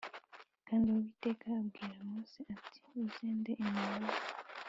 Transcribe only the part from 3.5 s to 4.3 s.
imibavu